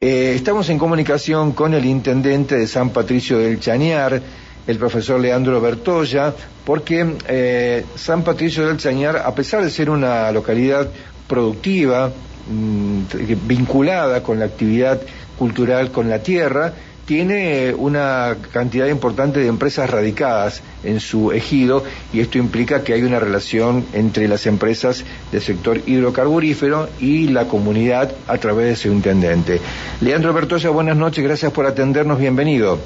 [0.00, 4.22] Eh, estamos en comunicación con el intendente de San Patricio del Chañar,
[4.64, 6.32] el profesor Leandro Bertoya,
[6.64, 10.88] porque eh, San Patricio del Chañar, a pesar de ser una localidad
[11.26, 12.12] productiva,
[12.48, 15.00] mm, vinculada con la actividad
[15.36, 16.74] cultural con la tierra,
[17.08, 21.82] tiene una cantidad importante de empresas radicadas en su ejido
[22.12, 27.48] y esto implica que hay una relación entre las empresas del sector hidrocarburífero y la
[27.48, 29.58] comunidad a través de su intendente.
[30.02, 32.78] Leandro Bertoya, buenas noches, gracias por atendernos, bienvenido.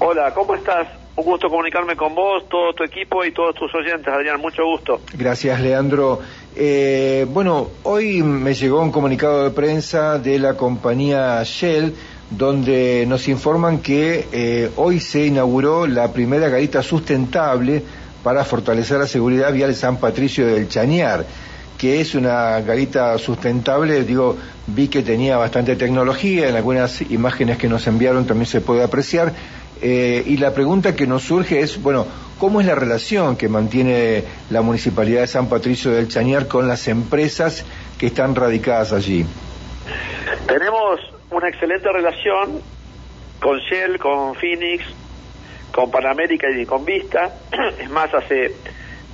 [0.00, 0.88] Hola, ¿cómo estás?
[1.14, 5.00] Un gusto comunicarme con vos, todo tu equipo y todos tus oyentes, Adrián, mucho gusto.
[5.16, 6.18] Gracias, Leandro.
[6.56, 11.94] Eh, bueno, hoy me llegó un comunicado de prensa de la compañía Shell
[12.30, 17.82] donde nos informan que eh, hoy se inauguró la primera garita sustentable
[18.22, 21.26] para fortalecer la seguridad vial de San Patricio del Chañar,
[21.76, 27.68] que es una garita sustentable, digo, vi que tenía bastante tecnología, en algunas imágenes que
[27.68, 29.34] nos enviaron también se puede apreciar,
[29.82, 32.06] eh, y la pregunta que nos surge es, bueno,
[32.38, 36.88] ¿cómo es la relación que mantiene la Municipalidad de San Patricio del Chañar con las
[36.88, 37.64] empresas
[37.98, 39.26] que están radicadas allí?
[40.46, 41.00] Tenemos
[41.34, 42.60] una excelente relación
[43.40, 44.84] con Shell, con Phoenix,
[45.72, 47.34] con Panamérica y con Vista.
[47.78, 48.54] Es más, hace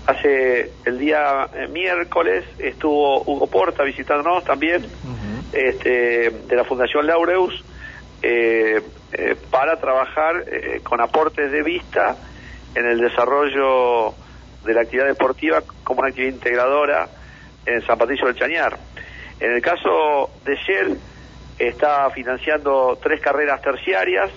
[0.06, 4.84] hace el día eh, miércoles estuvo Hugo Porta visitándonos también,
[5.52, 7.64] este, de la Fundación Laureus,
[8.22, 8.80] eh,
[9.12, 10.44] eh, para trabajar
[10.82, 12.16] con aportes de Vista
[12.74, 14.14] en el desarrollo
[14.64, 17.08] de la actividad deportiva como una actividad integradora
[17.66, 18.78] en San Patricio del Chañar.
[19.40, 20.98] En el caso de Shell,
[21.60, 24.30] está financiando tres carreras terciarias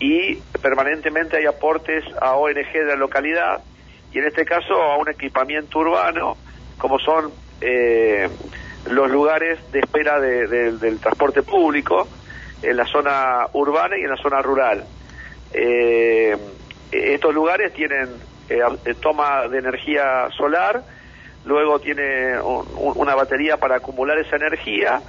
[0.00, 3.60] y permanentemente hay aportes a ONG de la localidad
[4.12, 6.36] y en este caso a un equipamiento urbano
[6.78, 8.28] como son eh,
[8.90, 12.08] los lugares de espera del transporte público
[12.62, 14.84] en la zona urbana y en la zona rural.
[15.52, 16.36] Eh,
[16.90, 18.08] estos lugares tienen
[18.48, 20.82] eh, toma de energía solar,
[21.44, 25.02] luego tiene una batería para acumular esa energía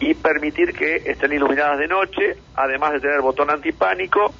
[0.00, 4.32] y permitir que estén iluminadas de noche, además de tener botón antipánico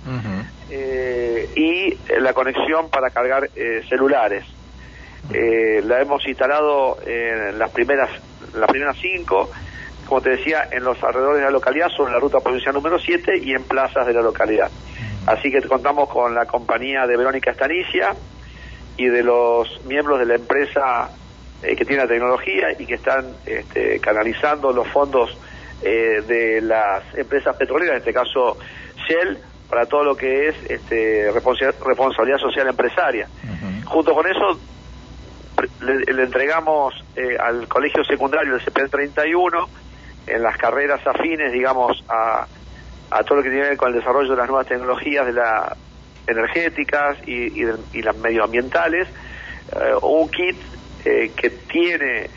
[0.70, 4.44] eh, y eh, la conexión para cargar eh, celulares.
[5.30, 8.10] la hemos instalado en las primeras,
[8.54, 9.50] las primeras cinco,
[10.06, 13.38] como te decía, en los alrededores de la localidad, sobre la ruta provincial número 7
[13.42, 14.70] y en plazas de la localidad.
[15.26, 18.14] Así que contamos con la compañía de Verónica Estanicia
[18.96, 21.10] y de los miembros de la empresa
[21.62, 25.36] que tiene la tecnología y que están este, canalizando los fondos
[25.82, 28.56] eh, de las empresas petroleras, en este caso
[29.08, 29.38] Shell,
[29.68, 33.28] para todo lo que es este, responsabilidad social empresaria.
[33.84, 34.58] Junto con eso,
[35.80, 39.68] le, entregamos eh, al colegio secundario del CP 31
[40.26, 42.46] en las carreras afines, digamos, a,
[43.10, 45.32] a todo lo que tiene que ver con el desarrollo de las nuevas tecnologías de
[45.32, 45.72] las
[46.26, 50.56] energéticas y, y, las medioambientales, eh, un kit
[51.36, 52.30] que tiene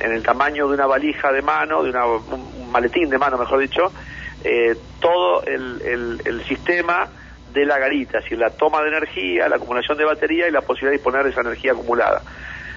[0.00, 2.04] en el tamaño de una valija de mano, de una,
[2.70, 3.92] maletín de mano, mejor dicho,
[4.44, 7.08] eh, todo el, sistema
[7.52, 10.62] de la garita, es decir, la toma de energía, la acumulación de batería y la
[10.62, 12.22] posibilidad de disponer de esa energía acumulada.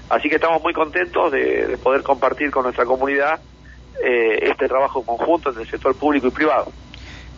[0.10, 3.40] Así que estamos muy contentos de, poder compartir con nuestra comunidad
[4.04, 6.72] eh, este trabajo conjunto entre el sector público y privado.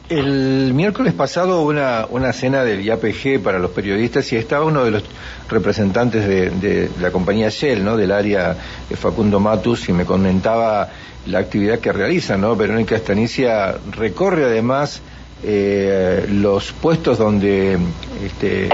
[0.08, 4.92] El miércoles pasado una, una cena del IAPG para los periodistas y estaba uno de
[4.92, 5.04] los
[5.50, 7.98] representantes de, de la compañía Shell, ¿no?
[7.98, 8.56] del área
[8.88, 10.90] de Facundo Matus, y me comentaba
[11.26, 12.56] la actividad que realiza, ¿no?
[12.56, 15.02] Verónica Estanicia recorre además
[15.44, 17.78] eh, los puestos donde
[18.24, 18.70] este,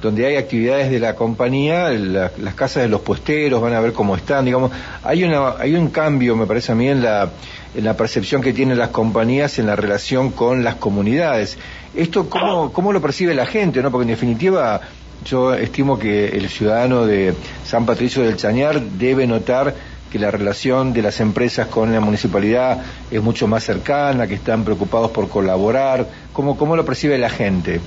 [0.00, 4.14] donde hay actividades de la compañía, las casas de los puesteros, van a ver cómo
[4.14, 4.70] están, digamos,
[5.02, 7.30] hay una hay un cambio, me parece a mí en la
[7.74, 11.58] en la percepción que tienen las compañías en la relación con las comunidades.
[11.94, 13.90] Esto cómo cómo lo percibe la gente, ¿no?
[13.90, 14.80] Porque en definitiva
[15.24, 17.34] yo estimo que el ciudadano de
[17.64, 19.74] San Patricio del Chañar debe notar
[20.10, 24.64] que la relación de las empresas con la municipalidad es mucho más cercana, que están
[24.64, 26.06] preocupados por colaborar.
[26.32, 27.80] ¿Cómo, cómo lo percibe la gente?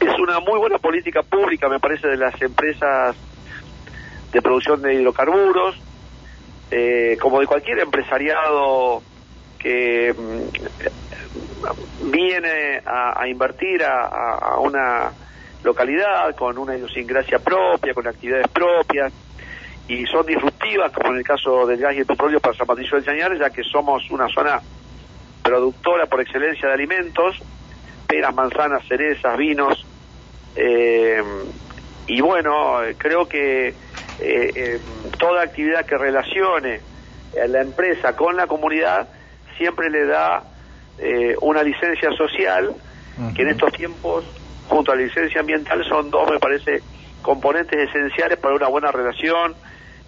[0.00, 3.14] Es una muy buena política pública, me parece, de las empresas
[4.32, 5.76] de producción de hidrocarburos,
[6.74, 9.02] eh, como de cualquier empresariado
[9.58, 14.06] que mm, viene a, invertir a,
[14.38, 15.12] a, una
[15.62, 19.12] localidad con una idiosincrasia propia, con actividades propias
[19.86, 22.96] y son disruptivas, como en el caso del gas y el petróleo para San Patricio
[22.96, 24.58] del Chañar, ya que somos una zona
[25.42, 27.36] productora por excelencia de alimentos,
[28.06, 29.84] peras, manzanas, cerezas, vinos,
[30.56, 31.22] eh,
[32.06, 33.74] y bueno, creo que
[34.20, 34.80] eh, eh,
[35.18, 36.80] toda actividad que relacione
[37.34, 39.08] eh, la empresa con la comunidad
[39.56, 40.42] siempre le da
[40.98, 42.74] eh, una licencia social,
[43.34, 44.24] que en estos tiempos,
[44.68, 46.80] junto a la licencia ambiental, son dos, me parece,
[47.20, 49.54] componentes esenciales para una buena relación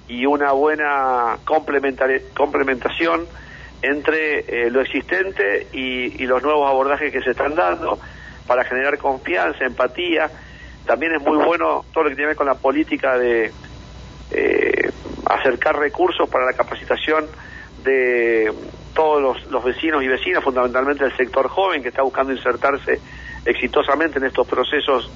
[0.08, 3.26] y una buena complementación
[3.82, 7.98] entre lo existente y, y los nuevos abordajes que se están dando
[8.46, 10.30] para generar confianza, empatía.
[10.86, 13.52] También es muy bueno todo lo que tiene que ver con la política de
[14.34, 14.90] eh,
[15.26, 17.26] acercar recursos para la capacitación
[17.84, 18.52] de
[18.94, 23.00] todos los, vecinos y vecinas, fundamentalmente el sector joven que está buscando insertarse
[23.44, 25.10] exitosamente en estos procesos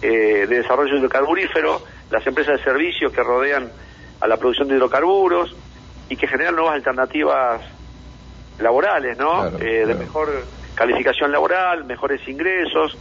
[0.00, 3.70] eh, de desarrollo hidrocarburífero, las empresas de servicios que rodean
[4.20, 5.54] a la producción de hidrocarburos
[6.08, 7.62] y que generan nuevas alternativas
[8.58, 9.46] laborales, ¿no?
[9.58, 10.28] Eh, de mejor
[10.74, 12.96] calificación laboral, mejores ingresos.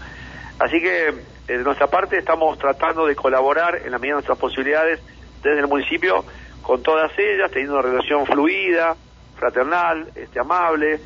[0.59, 1.13] Así que eh,
[1.47, 4.99] de nuestra parte estamos tratando de colaborar en la medida de nuestras posibilidades
[5.41, 6.23] desde el municipio
[6.61, 8.95] con todas ellas, teniendo una relación fluida,
[9.35, 10.99] fraternal, este, amable,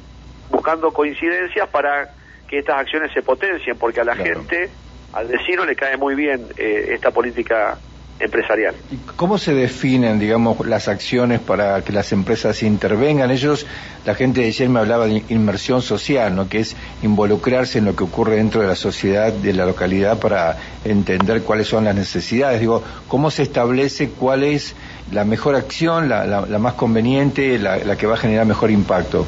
[0.49, 2.09] buscando coincidencias para
[2.47, 4.69] que estas acciones se potencien, porque a la gente,
[5.13, 7.77] al vecino le cae muy bien eh, esta política
[8.19, 8.75] empresarial.
[8.91, 13.29] ¿Y cómo se definen, digamos, las acciones para que las empresas intervengan?
[13.29, 13.67] Ellos,
[14.05, 16.47] la gente de ayer me hablaba de inmersión social, ¿no?
[16.47, 20.57] Que es involucrarse en lo que ocurre dentro de la sociedad de la localidad para
[20.85, 22.59] entender cuáles son las necesidades.
[22.59, 24.75] Digo, ¿cómo se establece cuál es
[25.11, 29.25] la mejor acción, la, la, más conveniente, la, que va a generar mejor impacto?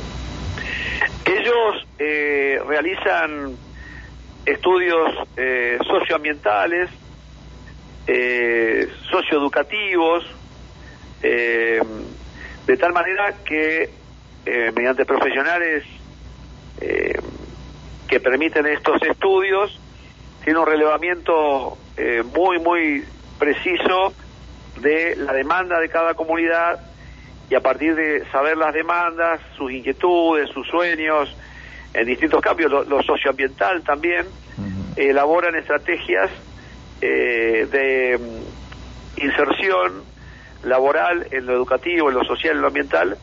[1.26, 3.56] Ellos eh, realizan
[4.46, 6.90] estudios eh, socioambientales,
[8.08, 10.26] eh, socioeducativos,
[11.22, 11.82] eh,
[12.66, 13.90] de tal manera que
[14.46, 15.84] eh, mediante profesionales
[16.80, 17.20] eh,
[18.08, 19.80] que permiten estos estudios,
[20.44, 21.78] tiene un relevamiento
[22.34, 23.04] muy, muy
[23.38, 24.14] preciso
[24.80, 26.80] de la demanda de cada comunidad
[27.50, 31.36] y a partir de saber las demandas, sus inquietudes, sus sueños,
[31.94, 34.26] en distintos cambios, lo, socioambiental también,
[34.96, 36.30] elaboran estrategias
[37.02, 40.04] eh, de mm, inserción
[40.64, 43.18] laboral en lo educativo, en lo social, en lo ambiental,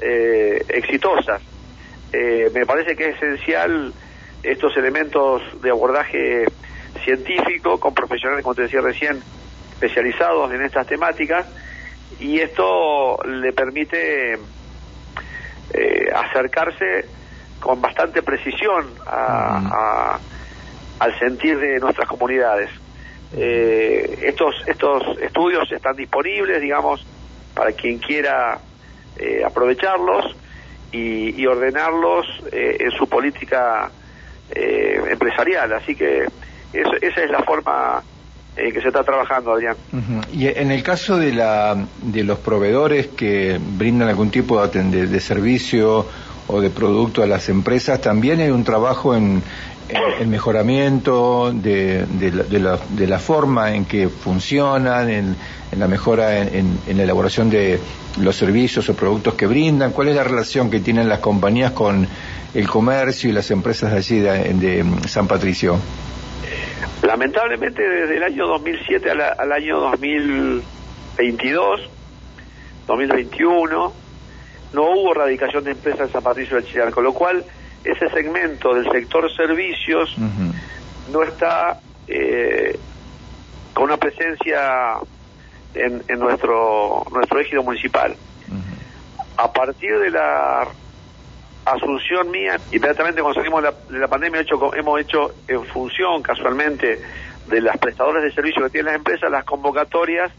[0.00, 1.42] eh, exitosas.
[2.12, 3.92] Eh, me parece que es esencial
[4.42, 6.44] estos elementos de abordaje
[7.04, 9.22] científico con profesionales, como te decía recién,
[9.72, 11.46] especializados en estas temáticas
[12.18, 17.06] y esto le permite eh, acercarse
[17.60, 20.18] con bastante precisión a,
[20.98, 22.70] al sentir de nuestras comunidades.
[23.36, 27.04] Eh, estos, estos estudios están disponibles, digamos,
[27.54, 28.58] para quien quiera
[29.16, 30.36] eh, aprovecharlos
[30.92, 33.90] y, ordenarlos eh, en su política
[34.50, 35.72] eh, empresarial.
[35.72, 36.24] Así que
[36.72, 38.02] esa es la forma
[38.56, 39.76] en que se está trabajando, Adrián.
[40.32, 45.20] Y en el caso de, la, de los proveedores que brindan algún tipo de, de
[45.20, 46.06] servicio
[46.52, 49.42] o de producto a las empresas, también hay un trabajo en,
[50.20, 55.36] el mejoramiento de, de, la, forma en que funcionan, en,
[55.76, 57.80] la mejora en, la elaboración de
[58.20, 59.92] los servicios o productos que brindan?
[59.92, 62.06] ¿Cuál es la relación que tienen las compañías con
[62.54, 65.78] el comercio y las empresas de allí de, San Patricio?
[67.02, 71.80] Lamentablemente desde el año 2007 al, año 2022,
[72.86, 73.92] 2021,
[74.72, 77.44] no hubo radicación de empresas en San Patricio del Chile, con lo cual
[77.84, 80.16] ese segmento del sector servicios
[81.10, 82.78] no está eh,
[83.72, 84.98] con una presencia
[85.74, 88.14] en, en nuestro nuestro ejido municipal.
[89.36, 90.68] A partir de la
[91.64, 97.00] asunción mía, inmediatamente cuando salimos de la, pandemia hecho, hemos hecho en función casualmente
[97.46, 100.30] de las prestadores de servicios que tienen las empresas las convocatorias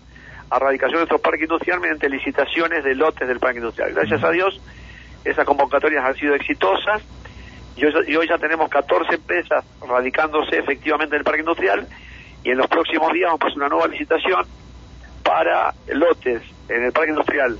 [0.52, 3.94] a radicación de nuestro parque industrial mediante licitaciones de lotes del parque industrial.
[3.94, 4.62] Gracias a Dios,
[5.24, 7.02] esas convocatorias han sido exitosas
[7.78, 11.88] y hoy, ya tenemos 14 empresas radicándose efectivamente en el parque industrial
[12.44, 14.46] y en los próximos días vamos a hacer una nueva licitación
[15.24, 17.58] para lotes en el parque industrial,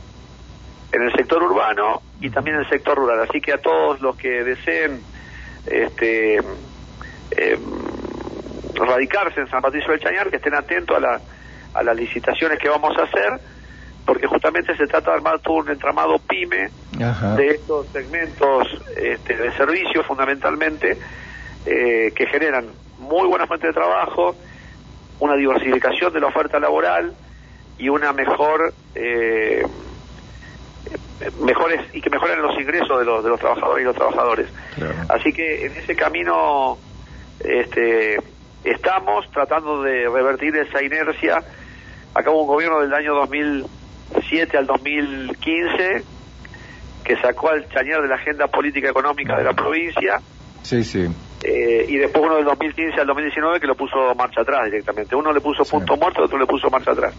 [0.92, 3.22] en el sector urbano y también en el sector rural.
[3.22, 5.02] Así que a todos los que deseen
[5.66, 7.62] este, em,
[8.76, 11.22] radicarse en San Patricio del Chañar, que estén atentos a,
[11.74, 13.40] a las licitaciones que vamos a hacer
[14.06, 16.70] porque justamente se trata de armar todo un entramado pyme
[17.38, 20.98] de estos segmentos este, de servicios fundamentalmente
[21.66, 22.66] eh, que generan
[23.00, 24.36] muy buena fuente de trabajo,
[25.20, 27.14] una diversificación de la oferta laboral
[27.78, 29.64] y una mejor eh,
[31.42, 34.48] mejores y que mejoren los ingresos de los de los trabajadores y los trabajadores.
[35.10, 36.78] Así que en ese camino
[37.40, 38.18] este
[38.64, 41.44] estamos tratando de revertir esa inercia.
[42.14, 43.66] Acá hubo un gobierno del año 2000
[44.30, 46.04] 7 al 2015
[47.04, 50.22] que sacó al Chañar de la agenda política económica de la provincia.
[50.62, 51.08] Sí, sí.
[51.44, 55.16] Eh, y después uno del 2015 al 2019 que lo puso marcha atrás directamente.
[55.16, 57.14] Uno le puso punto muerto, otro le puso marcha atrás.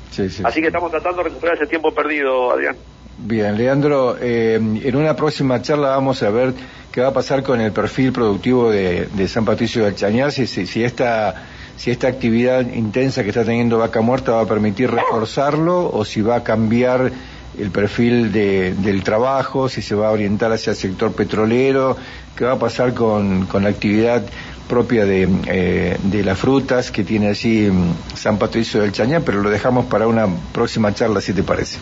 [0.44, 2.76] Así que estamos tratando de recuperar ese tiempo perdido, Adrián.
[3.18, 6.54] Bien, Leandro, eh, en una próxima charla vamos a ver
[6.92, 10.84] qué va a pasar con el perfil productivo de, San Patricio del Chañar, si, si,
[10.84, 16.04] esta, si esta actividad intensa que está teniendo Vaca Muerta va a permitir reforzarlo o
[16.04, 17.12] si va a cambiar
[17.58, 21.96] el perfil de, del trabajo, si se va a orientar hacia el sector petrolero,
[22.36, 24.22] qué va a pasar con, con la actividad
[24.68, 29.42] propia de, eh, de las frutas que tiene allí mm, San Patricio del Chañar, pero
[29.42, 31.78] lo dejamos para una próxima charla, si te parece.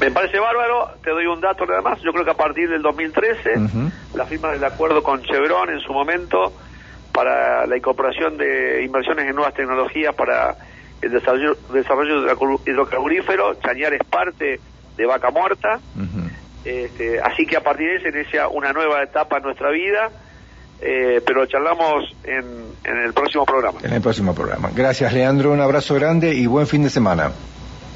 [0.00, 2.82] Me parece bárbaro, te doy un dato nada más, yo creo que a partir del
[2.82, 3.50] 2013,
[4.14, 6.52] la firma del acuerdo con Chevron en su momento
[7.12, 10.56] para la incorporación de inversiones en nuevas tecnologías para
[11.00, 12.22] el desarrollo, desarrollo
[12.64, 14.60] hidrocarburífero, Chañar es parte
[14.96, 15.80] de Vaca Muerta,
[16.64, 20.10] este, así que a partir de ese inicia una nueva etapa en nuestra vida,
[20.80, 22.44] eh, pero charlamos en,
[22.84, 23.80] en el próximo programa.
[23.82, 24.70] En el próximo programa.
[24.74, 27.32] Gracias Leandro, un abrazo grande y buen fin de semana.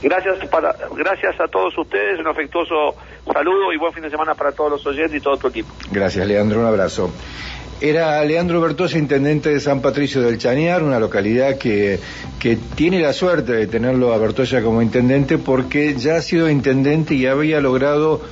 [0.03, 2.95] Gracias, para, gracias a todos ustedes, un afectuoso
[3.33, 5.73] saludo y buen fin de semana para todos los oyentes y todo tu equipo.
[5.91, 7.11] Gracias Leandro, un abrazo.
[7.81, 11.99] Era Leandro Bertosa, intendente de San Patricio del Chañar, una localidad que,
[12.39, 17.15] que tiene la suerte de tenerlo a Bertosa como intendente porque ya ha sido intendente
[17.15, 18.23] y había logrado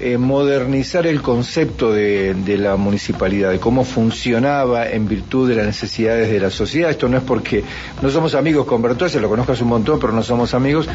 [0.00, 6.30] eh, modernizar el concepto de, la municipalidad, de cómo funcionaba en virtud de las necesidades
[6.30, 6.90] de la sociedad.
[6.90, 7.64] Esto no es porque
[8.00, 10.88] no somos amigos con Bertosa, lo conozco hace un montón, pero no somos amigos,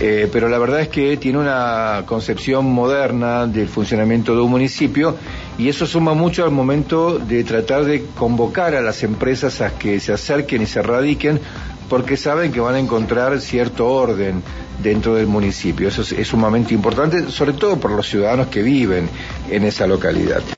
[0.00, 5.16] eh, pero la verdad es que tiene una concepción moderna del funcionamiento de un municipio
[5.58, 10.00] y eso suma mucho al momento de tratar de convocar a las empresas a que
[10.00, 11.40] se acerquen y se radiquen
[11.88, 14.42] porque saben que van a encontrar cierto orden
[14.82, 15.88] dentro del municipio.
[15.88, 19.08] Eso es, sumamente importante, sobre todo por los ciudadanos que viven
[19.50, 20.42] en esa localidad.